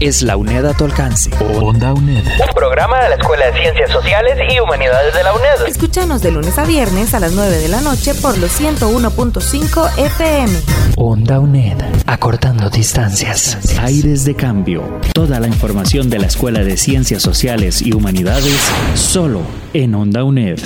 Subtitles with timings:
[0.00, 1.30] es la UNED a tu alcance.
[1.60, 2.24] Onda UNED.
[2.24, 5.66] Un programa de la Escuela de Ciencias Sociales y Humanidades de la UNED.
[5.66, 10.52] Escúchanos de lunes a viernes a las 9 de la noche por los 101.5 FM.
[10.96, 11.78] Onda UNED.
[12.06, 13.78] Acortando distancias.
[13.80, 14.82] Aires de cambio.
[15.12, 20.58] Toda la información de la Escuela de Ciencias Sociales y Humanidades solo en Onda UNED.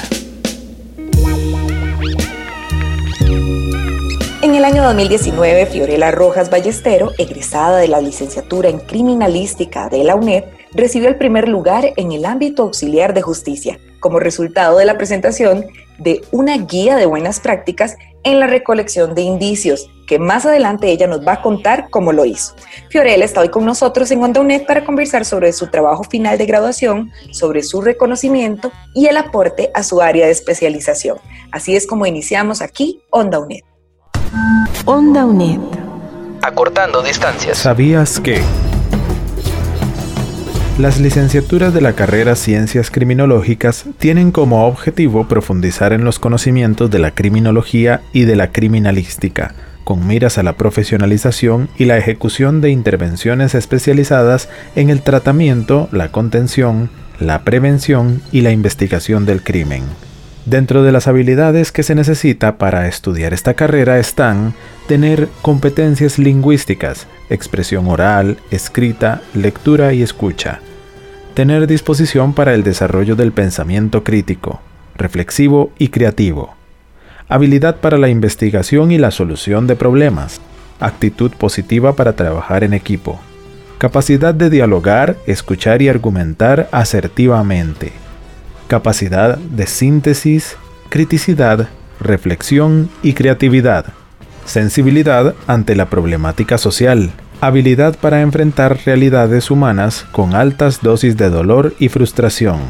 [4.53, 10.15] En el año 2019, Fiorella Rojas Ballestero, egresada de la licenciatura en Criminalística de la
[10.15, 14.99] UNED, recibió el primer lugar en el ámbito auxiliar de justicia, como resultado de la
[14.99, 15.65] presentación
[15.99, 21.07] de una guía de buenas prácticas en la recolección de indicios, que más adelante ella
[21.07, 22.55] nos va a contar cómo lo hizo.
[22.91, 26.45] Fiorella está hoy con nosotros en Onda UNED para conversar sobre su trabajo final de
[26.45, 31.17] graduación, sobre su reconocimiento y el aporte a su área de especialización.
[31.53, 33.72] Así es como iniciamos aquí Onda UNED.
[34.87, 35.61] Onda UNED.
[36.41, 37.59] Acortando distancias.
[37.59, 38.41] ¿Sabías que?
[40.79, 46.99] Las licenciaturas de la carrera Ciencias Criminológicas tienen como objetivo profundizar en los conocimientos de
[46.99, 52.71] la criminología y de la criminalística, con miras a la profesionalización y la ejecución de
[52.71, 56.89] intervenciones especializadas en el tratamiento, la contención,
[57.21, 59.83] la prevención y la investigación del crimen.
[60.45, 64.55] Dentro de las habilidades que se necesita para estudiar esta carrera están
[64.89, 70.59] tener competencias lingüísticas, expresión oral, escrita, lectura y escucha.
[71.35, 74.61] Tener disposición para el desarrollo del pensamiento crítico,
[74.97, 76.57] reflexivo y creativo.
[77.29, 80.41] Habilidad para la investigación y la solución de problemas.
[80.81, 83.21] Actitud positiva para trabajar en equipo.
[83.79, 87.93] Capacidad de dialogar, escuchar y argumentar asertivamente
[88.73, 90.57] capacidad de síntesis,
[90.89, 91.69] criticidad,
[92.01, 93.85] reflexión y creatividad,
[94.47, 97.11] sensibilidad ante la problemática social,
[97.43, 102.61] habilidad para enfrentar realidades humanas con altas dosis de dolor y frustración.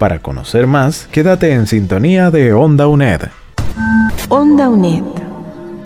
[0.00, 3.20] Para conocer más, quédate en sintonía de Onda UNED.
[4.28, 5.23] Onda UNED.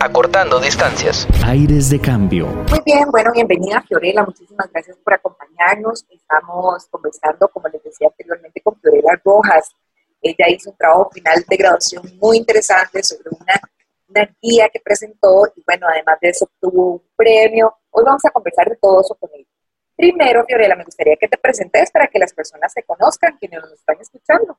[0.01, 1.27] Acortando distancias.
[1.45, 2.47] Aires de cambio.
[2.47, 6.07] Muy bien, bueno, bienvenida Fiorella, muchísimas gracias por acompañarnos.
[6.09, 9.75] Estamos conversando, como les decía anteriormente, con Fiorella Rojas.
[10.23, 13.61] Ella hizo un trabajo final de graduación muy interesante sobre una,
[14.09, 17.75] una guía que presentó y bueno, además de eso obtuvo un premio.
[17.91, 19.49] Hoy vamos a conversar de todo eso con ella.
[19.97, 23.73] Primero, Fiorella, me gustaría que te presentes para que las personas se conozcan, quienes nos
[23.73, 24.57] están escuchando.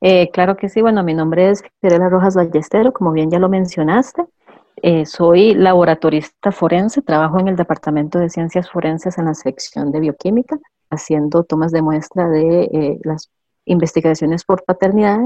[0.00, 3.50] Eh, claro que sí, bueno, mi nombre es Fiorella Rojas Ballestero, como bien ya lo
[3.50, 4.24] mencionaste.
[4.84, 10.00] Eh, soy laboratorista forense, trabajo en el Departamento de Ciencias Forenses en la sección de
[10.00, 10.58] bioquímica,
[10.90, 13.30] haciendo tomas de muestra de eh, las
[13.64, 15.20] investigaciones por paternidad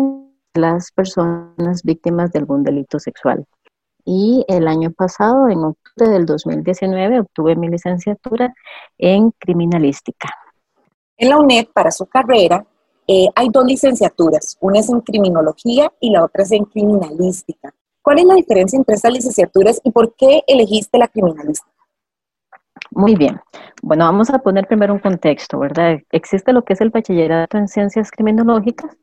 [0.52, 3.46] de las personas víctimas de algún delito sexual.
[4.04, 8.52] Y el año pasado, en octubre del 2019, obtuve mi licenciatura
[8.98, 10.28] en criminalística.
[11.16, 12.62] En la UNED, para su carrera,
[13.08, 17.72] eh, hay dos licenciaturas, una es en criminología y la otra es en criminalística.
[18.06, 21.72] ¿Cuál es la diferencia entre estas licenciaturas y por qué elegiste la criminalística?
[22.92, 23.40] Muy bien.
[23.82, 25.98] Bueno, vamos a poner primero un contexto, ¿verdad?
[26.12, 28.96] Existe lo que es el bachillerato en ciencias criminológicas,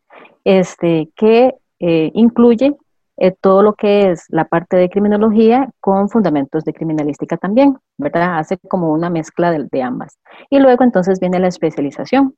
[0.46, 2.78] este, que eh, incluye
[3.18, 8.40] eh, todo lo que es la parte de criminología con fundamentos de criminalística también, ¿verdad?
[8.40, 10.18] Hace como una mezcla de, de ambas.
[10.50, 12.38] Y luego entonces viene la especialización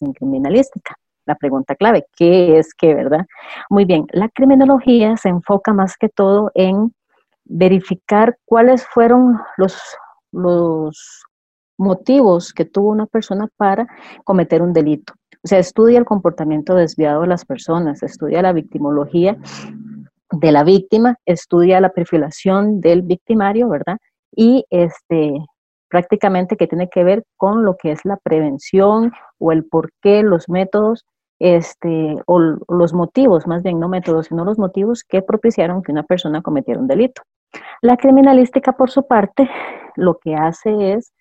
[0.00, 0.96] en criminalística
[1.26, 3.26] la pregunta clave, ¿qué es qué, verdad?
[3.70, 6.94] Muy bien, la criminología se enfoca más que todo en
[7.44, 9.76] verificar cuáles fueron los,
[10.32, 11.24] los
[11.78, 13.86] motivos que tuvo una persona para
[14.24, 15.14] cometer un delito.
[15.44, 19.36] O sea, estudia el comportamiento desviado de las personas, estudia la victimología
[20.32, 23.98] de la víctima, estudia la perfilación del victimario, ¿verdad?
[24.34, 25.34] Y este,
[25.88, 30.22] prácticamente que tiene que ver con lo que es la prevención o el por qué,
[30.22, 31.04] los métodos
[31.44, 36.02] este, o los motivos, más bien no métodos, sino los motivos que propiciaron que una
[36.02, 37.20] persona cometiera un delito.
[37.82, 39.50] La criminalística, por su parte,
[39.94, 41.12] lo que hace es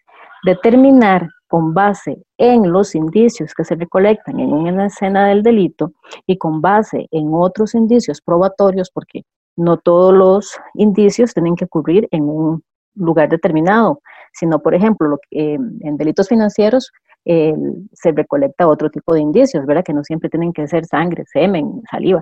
[0.45, 5.91] determinar con base en los indicios que se recolectan en una escena del delito
[6.25, 9.23] y con base en otros indicios probatorios, porque
[9.57, 12.63] no todos los indicios tienen que ocurrir en un
[12.95, 13.99] lugar determinado,
[14.31, 16.93] sino, por ejemplo, eh, en delitos financieros
[17.25, 19.83] se recolecta otro tipo de indicios, ¿verdad?
[19.83, 22.21] Que no siempre tienen que ser sangre, semen, saliva.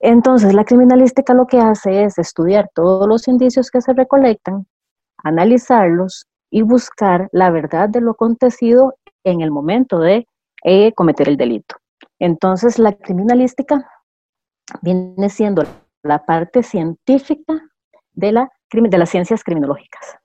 [0.00, 4.66] Entonces, la criminalística lo que hace es estudiar todos los indicios que se recolectan,
[5.22, 8.94] analizarlos y buscar la verdad de lo acontecido
[9.24, 10.26] en el momento de
[10.64, 11.76] eh, cometer el delito.
[12.18, 13.88] Entonces, la criminalística
[14.82, 15.64] viene siendo
[16.02, 17.54] la parte científica
[18.12, 20.16] de, la, de las ciencias criminológicas.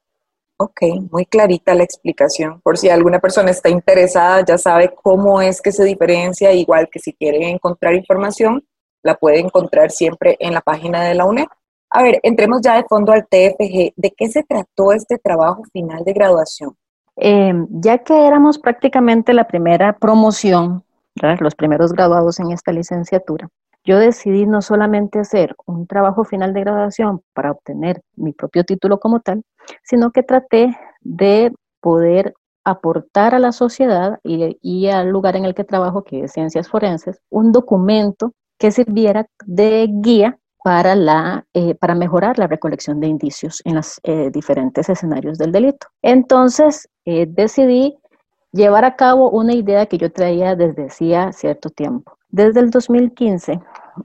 [0.61, 2.59] Ok, muy clarita la explicación.
[2.59, 6.99] Por si alguna persona está interesada, ya sabe cómo es que se diferencia, igual que
[6.99, 8.65] si quieren encontrar información,
[9.01, 11.45] la puede encontrar siempre en la página de la UNED.
[11.91, 13.93] A ver, entremos ya de fondo al TFG.
[13.95, 16.75] ¿De qué se trató este trabajo final de graduación?
[17.15, 20.83] Em, ya que éramos prácticamente la primera promoción,
[21.39, 23.47] los primeros graduados en esta licenciatura,
[23.89, 28.99] yo decidí no solamente hacer un trabajo final de graduación para obtener mi propio título
[28.99, 29.41] como tal,
[29.83, 31.51] sino que traté de
[31.81, 36.69] poder aportar a la sociedad y, al lugar en el que trabajo, que es Ciencias
[36.69, 43.07] Forenses, un documento que sirviera de guía para, la, eh, para mejorar la recolección de
[43.07, 45.87] indicios en los eh, diferentes escenarios del delito.
[46.03, 47.97] Entonces, eh, decidí
[48.51, 52.18] llevar a cabo una idea que yo traía desde hacía cierto tiempo.
[52.31, 53.59] Desde el 2015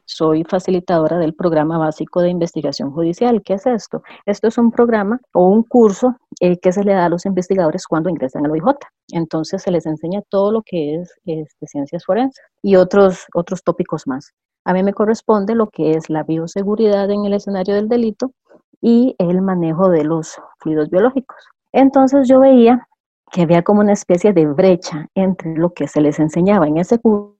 [0.06, 3.42] soy facilitadora del programa básico de investigación judicial.
[3.42, 4.02] ¿Qué es esto?
[4.24, 7.86] Esto es un programa o un curso eh, que se le da a los investigadores
[7.86, 8.76] cuando ingresan al OIJ.
[9.12, 14.06] Entonces se les enseña todo lo que es este, ciencias forenses y otros, otros tópicos
[14.06, 14.32] más.
[14.64, 18.32] A mí me corresponde lo que es la bioseguridad en el escenario del delito
[18.80, 21.36] y el manejo de los fluidos biológicos.
[21.72, 22.88] Entonces yo veía
[23.30, 26.98] que había como una especie de brecha entre lo que se les enseñaba en ese
[26.98, 27.33] curso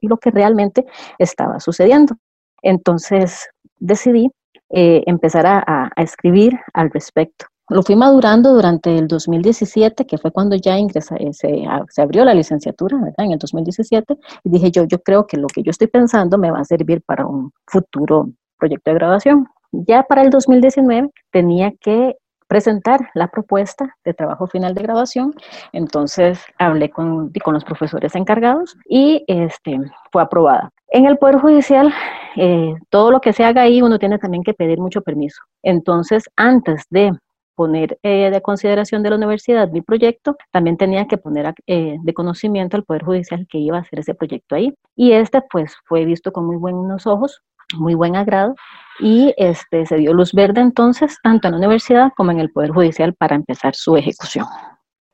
[0.00, 0.84] y lo que realmente
[1.18, 2.16] estaba sucediendo.
[2.62, 4.30] Entonces decidí
[4.70, 7.46] eh, empezar a, escribir al respecto.
[7.68, 11.64] Lo fui madurando durante el 2017, que fue cuando ya ingresa, eh, se,
[12.02, 13.24] abrió la licenciatura, ¿verdad?
[13.26, 16.50] En el 2017, y dije yo, yo creo que lo que yo estoy pensando me
[16.50, 19.46] va a servir para un futuro proyecto de graduación.
[19.72, 22.16] Ya para el 2019 tenía que
[22.54, 25.34] presentar la propuesta de trabajo final de graduación.
[25.72, 29.80] Entonces hablé con, con los profesores encargados y este,
[30.12, 30.70] fue aprobada.
[30.86, 31.92] En el Poder Judicial,
[32.36, 35.42] eh, todo lo que se haga ahí uno tiene también que pedir mucho permiso.
[35.64, 37.10] Entonces, antes de
[37.56, 42.14] poner eh, de consideración de la universidad mi proyecto, también tenía que poner eh, de
[42.14, 44.72] conocimiento al Poder Judicial que iba a hacer ese proyecto ahí.
[44.94, 47.42] Y este pues fue visto con muy buenos ojos,
[47.76, 48.54] muy buen agrado,
[49.00, 52.70] y este, se dio luz verde entonces tanto en la universidad como en el Poder
[52.70, 54.46] Judicial para empezar su ejecución.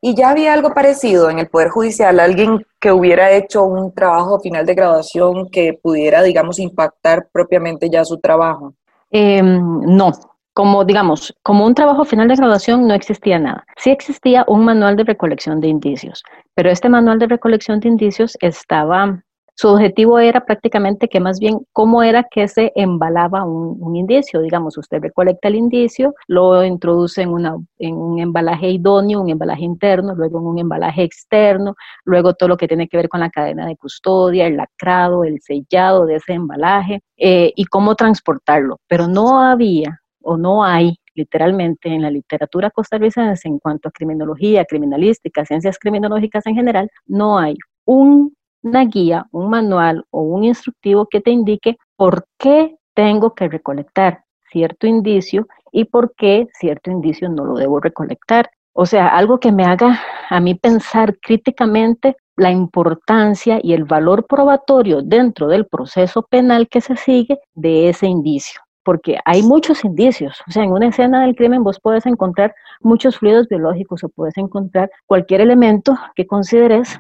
[0.03, 2.21] ¿Y ya había algo parecido en el Poder Judicial?
[2.21, 8.05] ¿Alguien que hubiera hecho un trabajo final de graduación que pudiera, digamos, impactar propiamente ya
[8.05, 8.73] su trabajo?
[9.11, 10.13] Em, no,
[10.55, 13.65] como digamos, como un trabajo final de graduación no existía nada.
[13.77, 16.23] Sí existía un manual de recolección de indicios,
[16.55, 19.23] pero este manual de recolección de indicios estaba
[19.61, 24.41] su objetivo era prácticamente que más bien cómo era que se embalaba un, indicio.
[24.41, 30.39] Digamos, usted recolecta el indicio, lo introduce en, un embalaje idóneo, un embalaje interno, luego
[30.39, 31.75] en un embalaje externo,
[32.07, 35.43] luego todo lo que tiene que ver con la cadena de custodia, el lacrado, el
[35.43, 38.79] sellado de ese embalaje eh, y cómo transportarlo.
[38.89, 44.65] Pero no había o no hay literalmente en la literatura costarricense en cuanto a criminología,
[44.65, 51.07] criminalística, ciencias criminológicas en general, no hay un una guía, un manual o un instructivo
[51.07, 57.29] que te indique por qué tengo que recolectar cierto indicio y por qué cierto indicio
[57.29, 58.51] no lo debo recolectar.
[58.73, 64.27] O sea, algo que me haga a mí pensar críticamente la importancia y el valor
[64.27, 68.61] probatorio dentro del proceso penal que se sigue de ese indicio.
[68.83, 70.41] Porque hay muchos indicios.
[70.49, 74.37] O sea, en una escena del crimen vos puedes encontrar muchos fluidos biológicos o puedes
[74.39, 76.99] encontrar cualquier elemento que consideres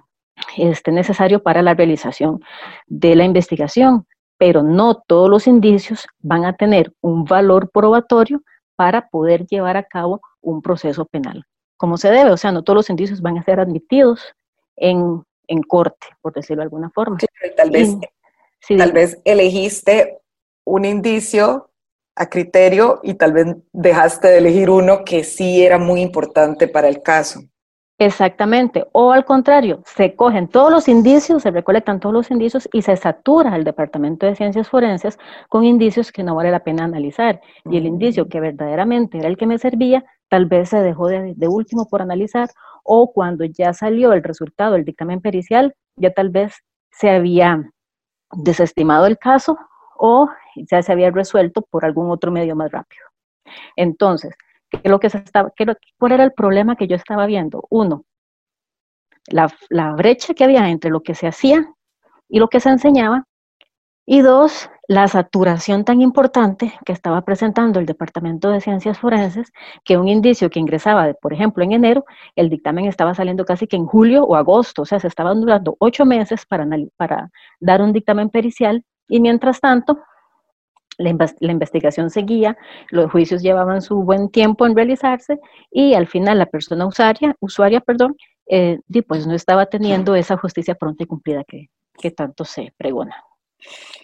[0.57, 2.43] este, necesario para la realización
[2.87, 4.07] de la investigación,
[4.39, 8.43] pero no todos los indicios van a tener un valor probatorio
[8.77, 11.45] para poder llevar a cabo un proceso penal,
[11.77, 12.31] como se debe.
[12.31, 14.35] O sea, no todos los indicios van a ser admitidos
[14.77, 15.23] en,
[15.69, 17.19] corte, por decirlo de alguna forma.
[17.57, 17.97] tal vez,
[18.67, 20.21] tal vez elegiste
[20.65, 21.71] un indicio
[22.17, 26.89] a criterio y tal vez dejaste de elegir uno que sí era muy importante para
[26.89, 27.41] el caso.
[28.00, 28.87] Exactamente.
[28.92, 32.97] O al contrario, se cogen todos los indicios, se recolectan todos los indicios y se
[32.97, 35.19] satura el Departamento de Ciencias Forenses
[35.50, 37.42] con indicios que no vale la pena analizar.
[37.66, 41.35] Y el indicio que verdaderamente era el que me servía, tal vez se dejó de,
[41.47, 42.49] último por analizar
[42.85, 46.54] o cuando ya salió el resultado del dictamen pericial, ya tal vez
[46.90, 47.71] se había
[48.33, 49.59] desestimado el caso
[49.99, 53.04] o ya se había resuelto por algún otro medio más rápido.
[53.76, 54.35] Entonces,
[54.85, 55.53] lo que se estaba,
[55.99, 57.67] ¿cuál era el problema que yo estaba viendo?
[57.71, 58.05] Uno,
[59.31, 61.75] la brecha que había entre lo que se hacía
[62.29, 63.27] y lo que se enseñaba.
[64.07, 69.53] Y dos, la saturación tan importante que estaba presentando el Departamento de Ciencias Forenses,
[69.85, 73.77] que un indicio que ingresaba, por ejemplo, en enero, el dictamen estaba saliendo casi que
[73.77, 78.31] en julio o agosto, o sea, se estaban durando ocho meses para dar un dictamen
[78.31, 80.00] pericial y mientras tanto,
[81.00, 82.57] la, investigación seguía,
[82.90, 85.40] los juicios llevaban su buen tiempo en realizarse
[85.71, 88.16] y al final la persona usuaria, usuaria perdón,
[88.47, 93.16] eh, pues no estaba teniendo esa justicia pronta y cumplida que, que tanto se pregona.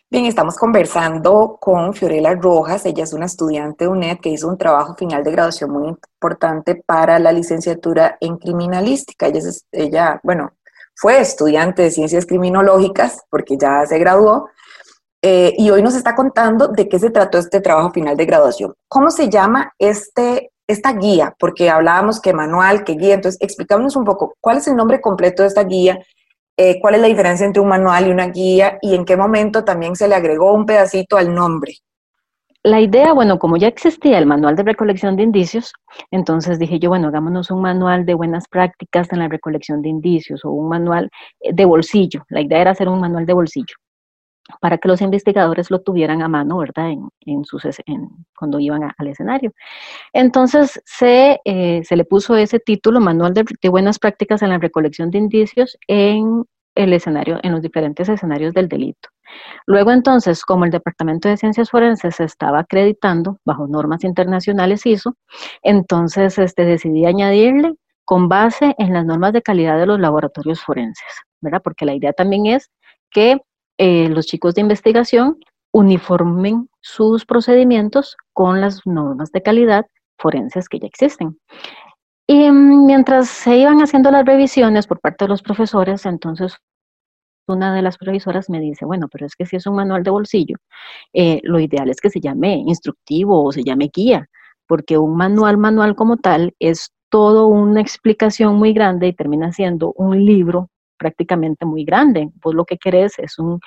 [0.09, 2.85] Bien, estamos conversando con Fiorella Rojas.
[2.87, 6.77] Ella es una estudiante de UNED que hizo un trabajo final de graduación muy importante
[6.77, 9.27] para la licenciatura en criminalística.
[9.27, 9.41] Ella,
[9.73, 10.53] ella bueno,
[10.95, 14.49] fue estudiante de ciencias criminológicas porque ya se graduó.
[15.23, 18.75] Eh, y hoy nos está contando de qué se trató este trabajo final de graduación.
[18.89, 21.35] ¿Cómo se llama este, esta guía?
[21.39, 23.15] Porque hablábamos que manual, que guía.
[23.15, 25.99] Entonces, explicámonos un poco cuál es el nombre completo de esta guía
[26.59, 29.63] eh, cuál es la diferencia entre un manual y una guía y en qué momento
[29.63, 31.75] también se le agregó un pedacito al nombre.
[32.63, 35.73] La idea, bueno, como ya existía el manual de recolección de indicios,
[36.11, 40.45] entonces dije yo, bueno, hagámonos un manual de buenas prácticas en la recolección de indicios
[40.45, 42.25] o un manual eh, de bolsillo.
[42.31, 43.75] La idea era hacer un manual de bolsillo
[44.61, 46.91] para que los investigadores lo tuvieran a mano, ¿verdad?
[47.21, 47.67] En, sus,
[48.37, 49.53] cuando iban al escenario.
[50.13, 55.11] Entonces se, eh, se, le puso ese título, Manual de, Buenas Prácticas en la Recolección
[55.11, 59.09] de Indicios, en el escenario, en los diferentes escenarios del delito.
[59.67, 65.17] Luego entonces, como el Departamento de Ciencias Forenses se estaba acreditando bajo normas internacionales ISO,
[65.63, 67.75] entonces este, decidí añadirle
[68.05, 71.61] con base en las normas de calidad de los laboratorios forenses, ¿verdad?
[71.63, 72.71] Porque la idea también es
[73.11, 73.41] que
[73.79, 75.39] eh, los chicos de investigación
[75.73, 79.87] uniformen sus procedimientos con las normas de calidad
[80.19, 81.39] forenses que ya existen.
[82.27, 86.57] Y mientras se iban haciendo las revisiones por parte de los profesores, entonces
[87.47, 90.11] una de las profesoras me dice, bueno, pero es que si es un manual de
[90.11, 90.57] bolsillo,
[91.13, 94.29] eh, lo ideal es que se llame instructivo o se llame guía,
[94.67, 99.93] porque un manual manual como tal es todo una explicación muy grande y termina siendo
[99.93, 102.31] un libro prácticamente muy grande.
[102.43, 103.61] Vos lo que querés es un,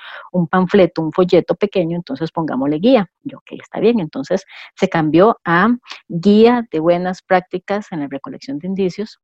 [0.48, 3.10] panfleto, un folleto pequeño, entonces pongámosle guía.
[3.24, 4.00] Yo, ok, está bien.
[4.00, 4.46] Entonces
[4.76, 5.70] se cambió a
[6.08, 9.20] guía de buenas prácticas en la recolección de indicios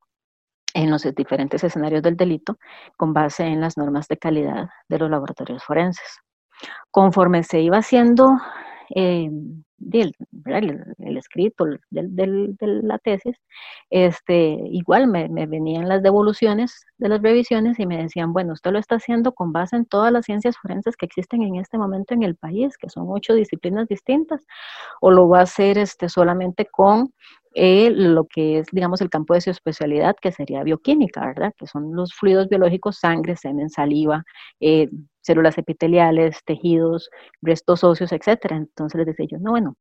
[0.73, 2.57] en los diferentes escenarios del delito
[2.97, 6.19] con base en las normas de calidad de los laboratorios forenses.
[6.91, 8.37] Conforme se iba haciendo
[8.89, 9.29] eh,
[9.91, 13.35] el, escrito de la tesis,
[13.89, 18.79] este, igual me, venían las devoluciones de las revisiones y me decían, bueno, usted lo
[18.79, 22.23] está haciendo con base en todas las ciencias forenses que existen en este momento en
[22.23, 24.45] el país, que son ocho disciplinas distintas,
[25.01, 27.13] o lo va a hacer este, solamente con
[27.53, 31.53] eh, lo que es, digamos, el campo de su especialidad, que sería bioquímica, ¿verdad?
[31.57, 34.23] Que son los fluidos biológicos, sangre, semen, saliva,
[34.59, 34.89] eh,
[35.25, 37.09] células epiteliales, tejidos,
[37.41, 38.57] restos óseos, etcétera.
[38.57, 39.75] Entonces les decía yo, no, bueno,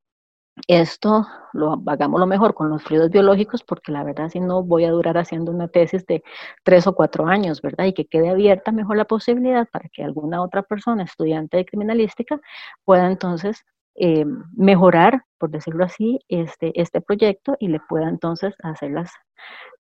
[0.69, 4.85] esto lo hagamos lo mejor con los fluidos biológicos, porque la verdad si no voy
[4.85, 6.23] a durar haciendo una tesis de
[6.63, 7.87] tres o cuatro años, ¿verdad?
[7.87, 12.41] Y que quede abierta mejor la posibilidad para que alguna otra persona, estudiante de criminalística,
[12.85, 13.65] pueda entonces
[13.97, 14.25] eh,
[14.57, 19.13] mejorar, por decirlo así, este, este proyecto y le pueda entonces hacer las,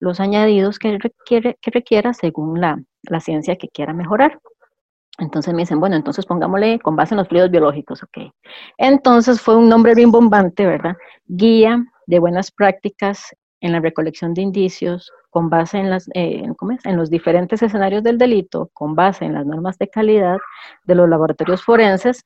[0.00, 4.40] los añadidos que, requiere, que requiera según la, la ciencia que quiera mejorar.
[5.18, 8.33] Entonces me dicen, bueno, entonces pongámosle con base en los fluidos biológicos, ok.
[8.78, 10.97] Entonces fue un nombre bien bombante, ¿verdad?
[11.26, 16.42] Guía de buenas prácticas en la recolección de indicios, con base en, las, eh,
[16.85, 20.37] en los diferentes escenarios del delito, con base en las normas de calidad
[20.85, 22.25] de los laboratorios forenses,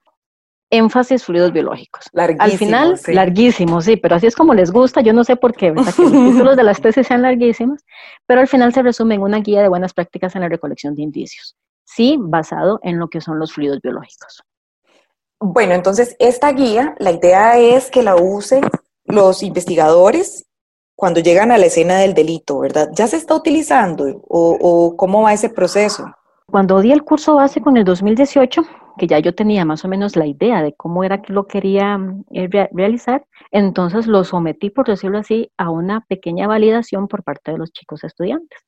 [0.70, 2.06] énfasis fluidos biológicos.
[2.12, 5.54] Larguísimo, Al final, larguísimo, sí, pero así es como les gusta, yo no sé por
[5.54, 5.94] qué, ¿verdad?
[5.94, 7.84] Que los títulos de las tesis sean larguísimos,
[8.26, 11.02] pero al final se resume en una guía de buenas prácticas en la recolección de
[11.02, 11.54] indicios
[11.88, 14.42] sí basado en lo que son los fluidos biológicos.
[15.40, 18.62] Bueno, entonces esta guía, la idea es que la usen
[19.04, 20.46] los investigadores
[20.94, 22.90] cuando llegan a la escena del delito, ¿verdad?
[22.92, 26.12] ¿Ya se está utilizando o, o cómo va ese proceso?
[26.50, 28.62] Cuando di el curso básico en el 2018,
[28.98, 31.98] que ya yo tenía más o menos la idea de cómo era que lo quería
[32.32, 37.58] eh, realizar, entonces lo sometí, por decirlo así, a una pequeña validación por parte de
[37.58, 38.58] los chicos estudiantes.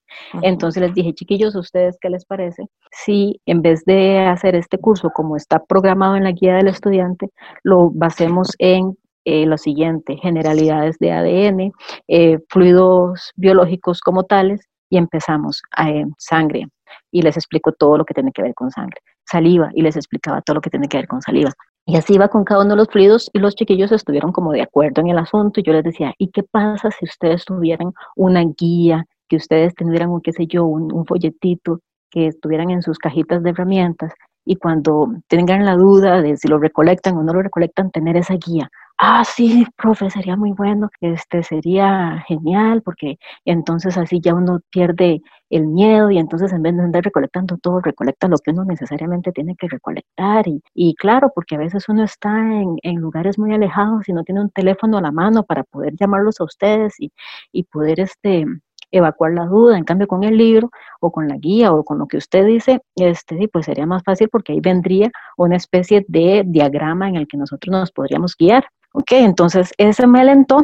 [0.42, 2.64] Entonces les dije, chiquillos, ¿a ustedes qué les parece?
[2.90, 7.28] Si en vez de hacer este curso como está programado en la guía del estudiante,
[7.62, 11.72] lo basemos en eh, lo siguiente, generalidades de ADN,
[12.08, 16.66] eh, fluidos biológicos como tales, y empezamos a sangre,
[17.12, 19.00] y les explico todo lo que tiene que ver con sangre.
[19.24, 21.52] Saliva y les explicaba todo lo que tiene que ver con saliva.
[21.86, 24.62] Y así iba con cada uno de los fluidos y los chiquillos estuvieron como de
[24.62, 28.44] acuerdo en el asunto y yo les decía, ¿y qué pasa si ustedes tuvieran una
[28.44, 33.42] guía que ustedes tendrían, un, qué sé yo, un, folletito que estuvieran en sus cajitas
[33.42, 34.12] de herramientas
[34.44, 38.34] y cuando tengan la duda de si lo recolectan o no lo recolectan, tener esa
[38.34, 38.68] guía
[39.00, 45.22] ah, sí, profe, sería muy bueno, este sería genial, porque entonces así ya uno pierde
[45.48, 49.32] el miedo y entonces en vez de andar recolectando todo, recolecta lo que uno necesariamente
[49.32, 50.46] tiene que recolectar.
[50.46, 54.22] Y, y claro, porque a veces uno está en, en, lugares muy alejados y no
[54.22, 57.10] tiene un teléfono a la mano para poder llamarlos a ustedes y,
[57.52, 58.44] y poder este,
[58.90, 59.78] evacuar la duda.
[59.78, 62.80] En cambio, con el libro o con la guía o con lo que usted dice,
[62.96, 67.38] este, pues sería más fácil porque ahí vendría una especie de diagrama en el que
[67.38, 68.66] nosotros nos podríamos guiar.
[68.92, 70.62] Ok, entonces ese me alentó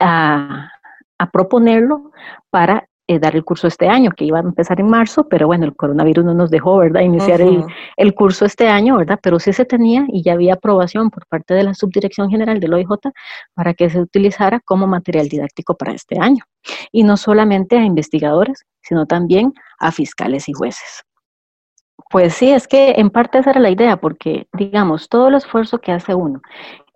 [0.00, 0.68] a,
[1.32, 2.10] proponerlo
[2.50, 5.64] para eh, dar el curso este año, que iba a empezar en marzo, pero bueno,
[5.64, 7.64] el coronavirus no nos dejó, ¿verdad?, iniciar el,
[7.96, 9.20] el, curso este año, ¿verdad?
[9.22, 12.74] Pero sí se tenía y ya había aprobación por parte de la Subdirección General del
[12.74, 12.88] OIJ
[13.54, 16.44] para que se utilizara como material didáctico para este año.
[16.90, 21.04] Y no solamente a investigadores, sino también a fiscales y jueces.
[22.10, 25.78] Pues sí, es que en parte esa era la idea, porque digamos, todo el esfuerzo
[25.78, 26.42] que hace uno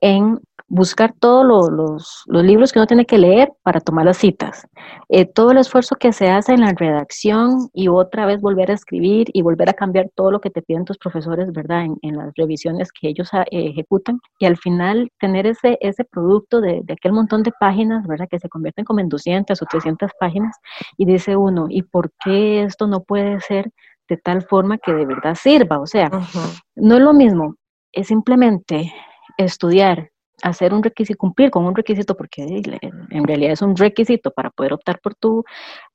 [0.00, 4.67] en buscar todos los, libros que uno tiene que leer para tomar las citas,
[5.09, 8.75] eh, todo el esfuerzo que se hace en la redacción y otra vez volver a
[8.75, 11.87] escribir y volver a cambiar todo lo que te piden tus profesores, ¿verdad?
[12.03, 16.81] En, las revisiones que ellos ah, ejecutan y al final tener ese, ese producto de,
[16.83, 18.26] de, aquel montón de páginas, ¿verdad?
[18.29, 20.57] Que se convierten como en 200 o 300 páginas
[20.97, 23.71] y dice uno, ¿y por qué esto no puede ser
[24.09, 25.79] de tal forma que de verdad sirva?
[25.79, 26.11] O sea,
[26.75, 27.55] no es lo mismo,
[27.93, 28.93] es simplemente
[29.37, 30.11] estudiar,
[30.43, 32.43] hacer un requisito, cumplir con un requisito, porque
[33.11, 35.45] en realidad es un requisito para poder optar por tu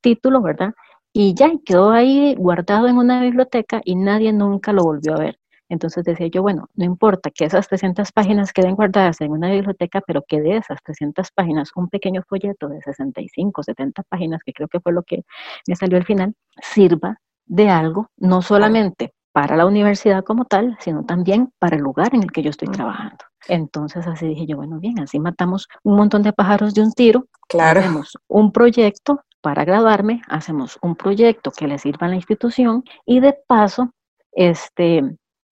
[0.01, 0.73] título, ¿verdad?
[1.13, 5.37] Y ya quedó ahí guardado en una biblioteca y nadie nunca lo volvió a ver.
[5.69, 10.01] Entonces decía yo, bueno, no importa que esas 300 páginas queden guardadas en una biblioteca,
[10.05, 14.67] pero que de esas 300 páginas, un pequeño folleto de 65, 70 páginas, que creo
[14.67, 15.23] que fue lo que
[15.67, 21.05] me salió al final, sirva de algo, no solamente para la universidad como tal, sino
[21.05, 23.17] también para el lugar en el que yo estoy trabajando.
[23.47, 27.25] Entonces así dije yo, bueno, bien, así matamos un montón de pájaros de un tiro.
[27.47, 27.79] Claro.
[27.79, 33.19] Hacemos un proyecto para graduarme, hacemos un proyecto que le sirva a la institución y
[33.19, 33.91] de paso,
[34.31, 35.01] este,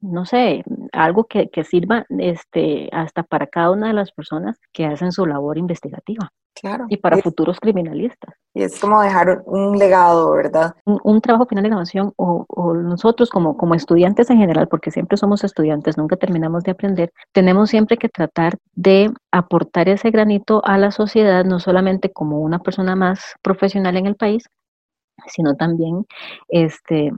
[0.02, 4.86] no sé, algo que, que sirva este, hasta para cada una de las personas que
[4.86, 6.32] hacen su labor investigativa.
[6.56, 6.88] Claro.
[6.90, 8.36] Y para futuros criminalistas.
[8.54, 10.76] Y es como dejar un legado, ¿verdad?
[10.86, 15.16] Un, trabajo final de graduación o, o, nosotros como, como estudiantes en general, porque siempre
[15.16, 20.78] somos estudiantes, nunca terminamos de aprender, tenemos siempre que tratar de aportar ese granito a
[20.78, 24.44] la sociedad, no solamente como una persona más profesional en el país,
[25.28, 26.06] sino también
[26.50, 27.12] este,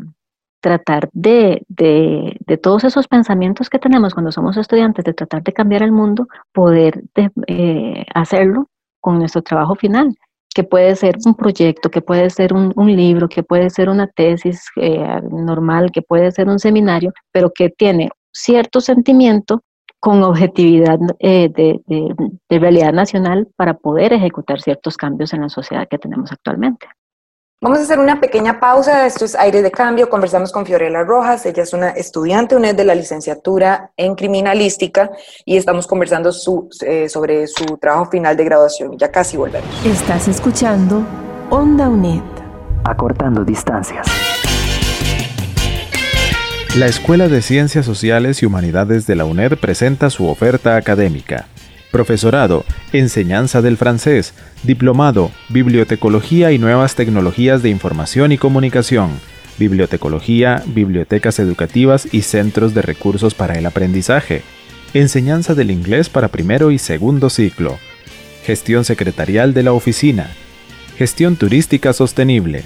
[0.61, 5.51] tratar de, de, de, todos esos pensamientos que tenemos cuando somos estudiantes, de tratar de
[5.51, 8.69] cambiar el mundo, poder de, eh, hacerlo
[9.01, 10.15] con nuestro trabajo final,
[10.53, 14.65] que puede ser un proyecto, que puede ser un, libro, que puede ser una tesis
[14.75, 19.63] eh, normal, que puede ser un seminario, pero que tiene cierto sentimiento
[19.99, 21.79] con objetividad eh, de,
[22.49, 26.87] de realidad nacional para poder ejecutar ciertos cambios en la sociedad que tenemos actualmente.
[27.63, 29.05] Vamos a hacer una pequeña pausa.
[29.05, 30.09] Esto es Aire de Cambio.
[30.09, 31.45] Conversamos con Fiorella Rojas.
[31.45, 35.11] Ella es una estudiante UNED de la licenciatura en criminalística
[35.45, 36.31] y estamos conversando
[36.81, 38.97] eh, sobre su trabajo final de graduación.
[38.97, 39.69] Ya casi volvemos.
[39.85, 41.05] Estás escuchando
[41.51, 42.23] Onda UNED.
[42.83, 44.07] Acortando distancias.
[46.75, 51.45] La Escuela de Ciencias Sociales y Humanidades de la UNED presenta su oferta académica.
[51.91, 59.11] Profesorado, Enseñanza del francés, Diplomado, Bibliotecología y Nuevas Tecnologías de Información y Comunicación,
[59.59, 64.41] Bibliotecología, Bibliotecas Educativas y Centros de Recursos para el Aprendizaje,
[64.93, 67.77] Enseñanza del Inglés para primero y segundo ciclo,
[68.45, 70.31] Gestión Secretarial de la Oficina,
[70.97, 72.63] Gestión Turística Sostenible.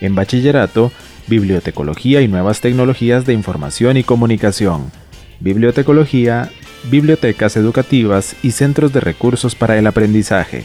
[0.00, 0.92] En Bachillerato,
[1.26, 4.92] Bibliotecología y Nuevas Tecnologías de Información y Comunicación,
[5.40, 6.50] Bibliotecología,
[6.90, 10.64] bibliotecas educativas y centros de recursos para el aprendizaje,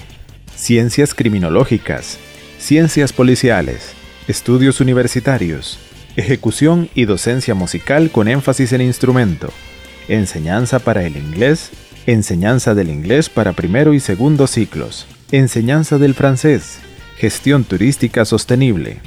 [0.55, 2.17] ciencias criminológicas,
[2.59, 3.93] ciencias policiales,
[4.27, 5.79] estudios universitarios,
[6.15, 9.51] ejecución y docencia musical con énfasis en instrumento,
[10.07, 11.71] enseñanza para el inglés,
[12.05, 16.79] enseñanza del inglés para primero y segundo ciclos, enseñanza del francés,
[17.17, 18.97] gestión turística sostenible.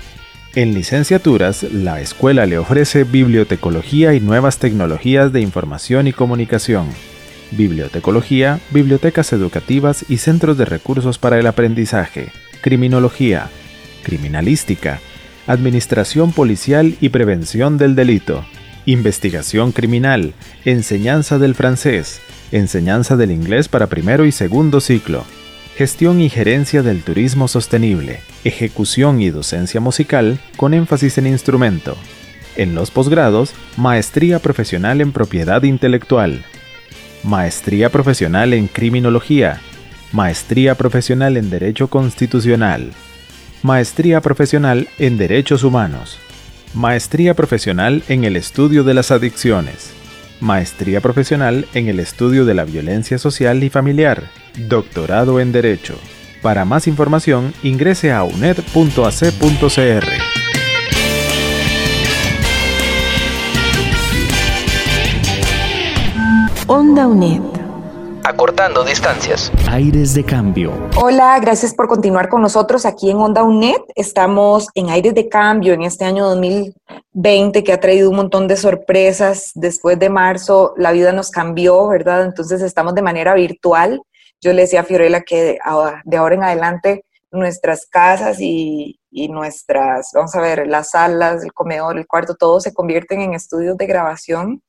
[0.56, 6.86] En licenciaturas, la escuela le ofrece bibliotecología y nuevas tecnologías de información y comunicación,
[7.50, 12.28] bibliotecología, bibliotecas educativas y centros de recursos para el aprendizaje,
[12.60, 13.48] criminología,
[14.04, 15.00] criminalística,
[15.48, 18.44] administración policial y prevención del delito,
[18.86, 22.20] investigación criminal, enseñanza del francés,
[22.52, 25.24] enseñanza del inglés para primero y segundo ciclo,
[25.76, 31.96] gestión y gerencia del turismo sostenible, ejecución y docencia musical con énfasis en instrumento.
[32.56, 36.44] En los posgrados, maestría profesional en propiedad intelectual,
[37.24, 39.60] maestría profesional en criminología,
[40.12, 42.92] maestría profesional en derecho constitucional,
[43.64, 46.18] maestría profesional en derechos humanos,
[46.72, 49.90] maestría profesional en el estudio de las adicciones,
[50.38, 54.22] maestría profesional en el estudio de la violencia social y familiar,
[54.56, 55.94] doctorado en Derecho.
[56.42, 60.04] Para más información, ingrese a uned.ac.cr.
[66.66, 67.40] Onda UNED.
[68.24, 69.52] Acortando distancias.
[69.70, 70.72] Aires de cambio.
[70.96, 73.80] Hola, gracias por continuar con nosotros aquí en Onda UNED.
[73.94, 78.56] Estamos en Aires de Cambio en este año 2020 que ha traído un montón de
[78.56, 79.52] sorpresas.
[79.54, 82.24] Después de marzo la vida nos cambió, ¿verdad?
[82.24, 84.00] Entonces estamos de manera virtual
[84.44, 85.59] yo le decía a Fiorella que
[86.04, 91.96] de ahora en adelante nuestras casas y, nuestras, vamos a ver, las salas, el comedor,
[91.96, 94.62] el cuarto, todo se convierten en estudios de grabación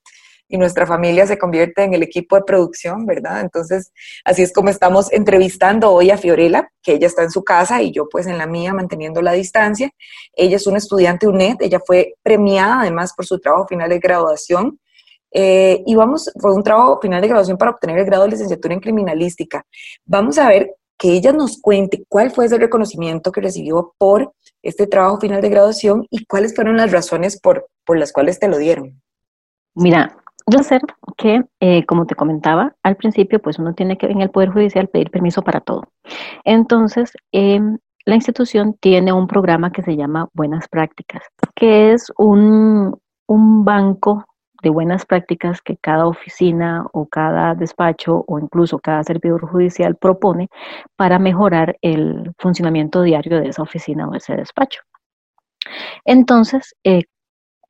[0.48, 3.42] y nuestra familia se convierte en el equipo de producción, ¿verdad?
[3.42, 3.92] Entonces,
[4.24, 7.92] así es como estamos entrevistando hoy a Fiorella, que ella está en su casa y
[7.92, 9.90] yo pues en la mía manteniendo la distancia.
[10.36, 14.80] Ella es una estudiante UNED, ella fue premiada además por su trabajo final de graduación
[15.38, 18.74] eh, y vamos, fue un trabajo final de graduación para obtener el grado de licenciatura
[18.74, 19.66] en criminalística.
[20.06, 24.88] Vamos a ver que ella nos cuente cuál fue ese reconocimiento que recibió por este
[24.88, 28.58] trabajo final de graduación y cuáles fueron las razones por, por las cuales te lo
[28.58, 29.02] dieron.
[29.74, 30.16] Mira,
[30.48, 30.80] yo sé
[31.18, 34.88] que, eh, como te comentaba al principio, pues uno tiene que en el Poder Judicial
[34.88, 35.84] pedir permiso para todo.
[36.46, 41.24] Entonces, em, la institución tiene un programa que se llama Buenas Prácticas,
[41.56, 44.24] que es un, un banco
[44.66, 50.50] de buenas prácticas que cada oficina o cada despacho o incluso cada servidor judicial propone
[50.96, 54.82] para mejorar el funcionamiento diario de esa oficina o ese despacho.
[56.04, 57.04] Entonces, eh,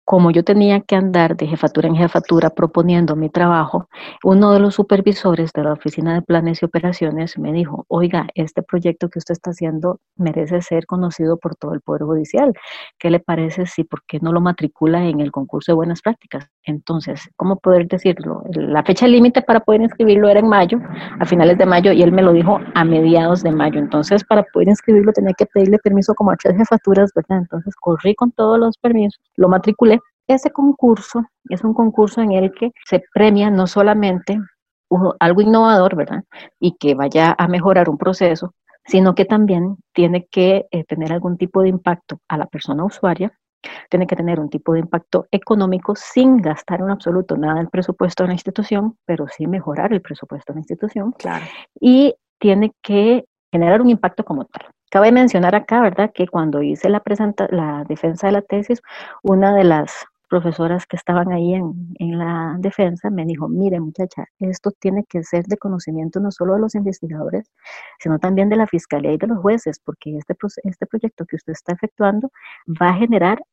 [0.05, 3.89] como yo tenía que andar de jefatura en jefatura proponiendo mi trabajo,
[4.23, 8.63] uno de los supervisores de la Oficina de Planes y Operaciones me dijo, oiga, este
[8.63, 12.53] proyecto que usted está haciendo merece ser conocido por todo el Poder Judicial.
[12.99, 16.54] ¿Qué le parece si, por qué no lo matricula en el concurso de buenas prácticas?
[16.65, 18.43] Entonces, ¿cómo poder decirlo?
[18.51, 20.79] La fecha límite para poder inscribirlo era en mayo,
[21.19, 23.79] a finales de mayo, y él me lo dijo a mediados de mayo.
[23.79, 27.39] Entonces, para poder inscribirlo tenía que pedirle permiso como a tres jefaturas, ¿verdad?
[27.39, 32.51] Entonces, corrí con todos los permisos, lo matriculé ese concurso es un concurso en el
[32.51, 34.39] que se premia no solamente
[35.19, 36.23] algo innovador, ¿verdad?
[36.59, 38.53] Y que vaya a mejorar un proceso,
[38.85, 43.37] sino que también tiene que eh, tener algún tipo de impacto a la persona usuaria,
[43.89, 48.23] tiene que tener un tipo de impacto económico sin gastar en absoluto nada del presupuesto
[48.23, 51.11] de la institución, pero sí mejorar el presupuesto de la institución.
[51.13, 51.45] Claro.
[51.79, 54.67] Y tiene que generar un impacto como tal.
[54.91, 57.01] Cabe mencionar acá, ¿verdad?, que cuando hice la,
[57.49, 58.81] la defensa de la tesis,
[59.23, 64.25] una de las profesoras que estaban ahí en, en, la defensa me dijo, mire muchacha,
[64.39, 67.51] esto tiene que ser de conocimiento no solo de los investigadores,
[67.99, 71.53] sino también de la fiscalía y de los jueces, porque este, este proyecto que usted
[71.53, 72.31] está efectuando
[72.81, 73.43] va a generar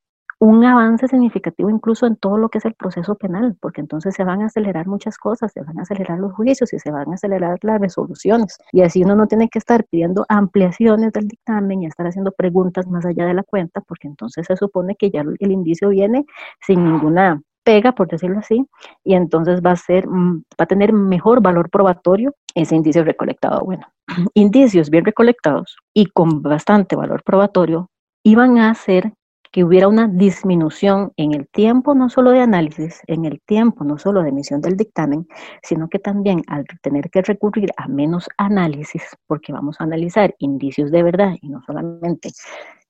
[0.43, 4.25] un avance significativo incluso en todo lo que es el proceso penal, porque entonces se
[4.25, 7.15] van a acelerar muchas cosas, se van a acelerar los juicios y se van a
[7.15, 8.59] acelerar las resoluciones.
[8.73, 12.89] Y así uno no tiene que estar pidiendo ampliaciones del dictamen y estar haciendo preguntas
[12.89, 16.27] más allá de la cuenta, porque entonces se supone que ya el indicio viene
[16.67, 18.67] sin ninguna pega, por decirlo así,
[19.05, 23.61] y entonces va a ser, mm, va a tener mejor valor probatorio ese indicio recolectado.
[23.65, 23.87] Bueno,
[24.35, 27.91] indicios bien recolectados y con bastante valor probatorio
[28.25, 29.13] iban a hacer
[29.53, 33.99] que hubiera una disminución en el tiempo no solo de análisis, en el tiempo no
[33.99, 35.29] solo de emisión del dictamen,
[35.63, 40.91] sino que también al tener que recurrir a menos análisis, porque vamos a analizar indicios
[40.91, 42.31] de verdad y no solamente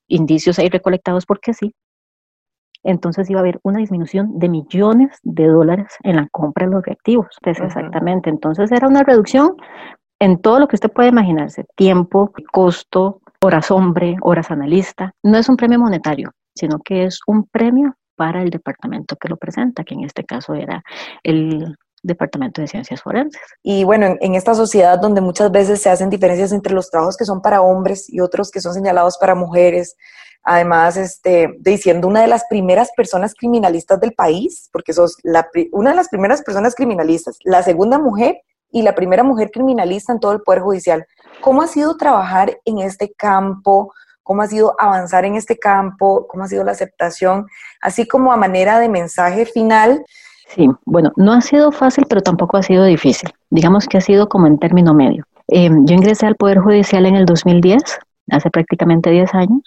[0.07, 1.75] indicios ahí recolectados porque sí,
[2.85, 6.85] entonces iba a haber una disminución de millones de dólares en la compra de los
[6.85, 7.29] reactivos.
[7.43, 8.29] Exactamente.
[8.31, 9.57] Entonces era una reducción
[10.21, 15.13] en todo lo que usted puede imaginarse, tiempo, costo, horas hombre, horas analista.
[15.23, 19.37] No es un premio monetario, sino que es un premio para el departamento que lo
[19.37, 20.83] presenta, que en este caso era
[21.23, 23.41] el Departamento de Ciencias Forenses.
[23.63, 27.25] Y bueno, en, esta sociedad donde muchas veces se hacen diferencias entre los trabajos que
[27.25, 29.97] son para hombres y otros que son señalados para mujeres,
[30.43, 35.91] además, este, diciendo una de las primeras personas criminalistas del país, porque sos la, una
[35.91, 38.41] de las primeras personas criminalistas, la segunda mujer
[38.73, 41.07] y la primera mujer criminalista en todo el Poder Judicial.
[41.41, 43.93] ¿Cómo ha sido trabajar en este campo?
[44.23, 47.47] Cómo ha sido avanzar en este campo, cómo ha sido la aceptación,
[47.81, 50.05] así como a manera de mensaje final.
[50.49, 53.31] Sí, bueno, no ha sido fácil, pero tampoco ha sido difícil.
[53.51, 55.25] Digamos que ha sido como en término medio.
[55.49, 57.83] Eh, yo ingresé al Poder Judicial en el 2010,
[58.31, 59.63] hace prácticamente 10 años,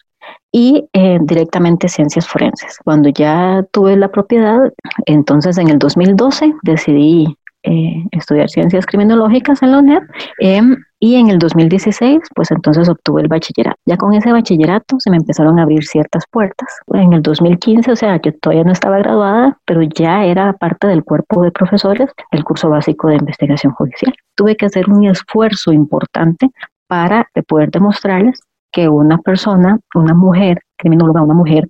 [0.51, 2.77] y eh, directamente ciencias forenses.
[2.83, 4.71] Cuando ya tuve la propiedad,
[5.05, 10.03] entonces en el 2012 decidí eh, estudiar ciencias criminológicas en la UNED
[10.39, 13.77] em, y en el 2016 pues entonces obtuve el bachillerato.
[13.85, 16.67] Ya con ese bachillerato se me empezaron a abrir ciertas puertas.
[16.93, 21.03] En el 2015, o sea, yo todavía no estaba graduada, pero ya era parte del
[21.03, 24.15] cuerpo de profesores del curso básico de investigación judicial.
[24.33, 26.49] Tuve que hacer un esfuerzo importante
[26.87, 28.39] para poder demostrarles
[28.71, 31.67] que una persona, una mujer criminóloga, una mujer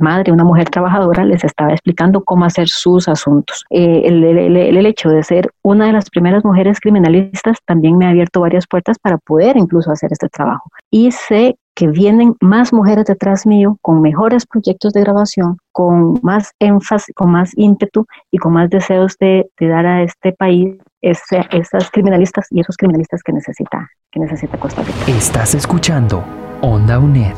[0.00, 3.64] madre, una mujer trabajadora, les estaba explicando cómo hacer sus asuntos.
[3.70, 8.10] Eh, el, el, hecho de ser una de las primeras mujeres criminalistas también me ha
[8.10, 10.70] abierto varias puertas para poder incluso hacer este trabajo.
[10.90, 16.52] Y sé que vienen más mujeres detrás mío con mejores proyectos de grabación, con más
[16.58, 21.90] énfasis, con más ímpetu y con más deseos de, de dar a este país esas
[21.92, 24.98] criminalistas y esos criminalistas que necesita, que necesita Costa Rica.
[25.06, 26.24] Estás escuchando
[26.62, 27.36] Onda UNED,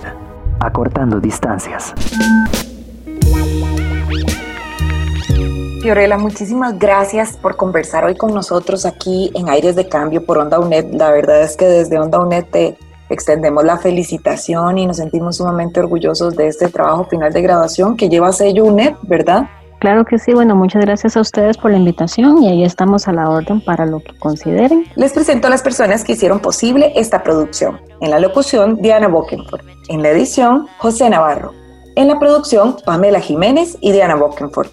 [0.60, 1.94] acortando distancias.
[5.82, 10.58] Fiorella, muchísimas gracias por conversar hoy con nosotros aquí en Aires de Cambio por Onda
[10.58, 10.92] UNED.
[10.92, 12.76] La verdad es que desde Onda UNED te
[13.08, 18.10] extendemos la felicitación y nos sentimos sumamente orgullosos de este trabajo final de graduación que
[18.10, 19.48] lleva sello UNED, ¿verdad?
[19.80, 23.12] Claro que sí, bueno, muchas gracias a ustedes por la invitación y ahí estamos a
[23.12, 24.84] la orden para lo que consideren.
[24.94, 27.80] Les presento a las personas que hicieron posible esta producción.
[28.02, 29.62] En la locución, Diana Bokenford.
[29.88, 31.54] En la edición, José Navarro.
[31.96, 34.68] En la producción, Pamela Jiménez y Diana Bokenford.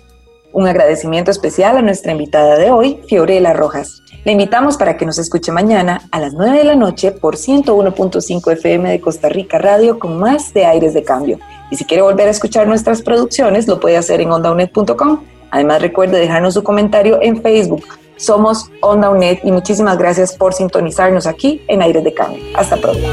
[0.52, 4.02] Un agradecimiento especial a nuestra invitada de hoy, Fiorella Rojas.
[4.26, 8.52] Le invitamos para que nos escuche mañana a las 9 de la noche por 101.5
[8.52, 11.40] FM de Costa Rica Radio con más de Aires de Cambio.
[11.70, 15.24] Y si quiere volver a escuchar nuestras producciones, lo puede hacer en ondaunet.com.
[15.52, 17.86] Además, recuerde dejarnos su comentario en Facebook.
[18.18, 22.44] Somos Onda UNED y muchísimas gracias por sintonizarnos aquí en Aires de Cambio.
[22.56, 23.08] Hasta pronto.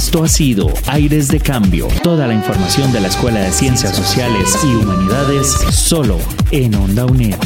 [0.00, 1.86] Esto ha sido Aires de Cambio.
[2.02, 6.16] Toda la información de la Escuela de Ciencias Sociales y Humanidades solo
[6.50, 7.36] en Onda UNED.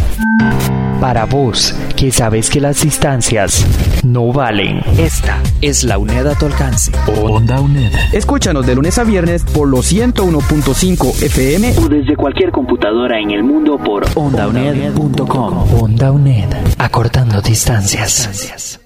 [1.01, 3.67] Para vos, que sabes que las distancias
[4.05, 4.81] no valen.
[4.97, 6.93] Esta es la UNED a tu alcance.
[7.21, 7.93] Onda UNED.
[8.13, 13.43] Escúchanos de lunes a viernes por los 101.5 FM o desde cualquier computadora en el
[13.43, 15.83] mundo por ondauned.com.
[15.83, 18.79] Onda UNED, acortando distancias.